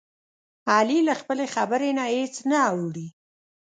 علي 0.75 0.99
له 1.07 1.13
خپلې 1.21 1.45
خبرې 1.55 1.89
نه 1.97 2.05
هېڅ 2.15 2.33
نه 2.49 2.59
اوړوي. 2.71 3.07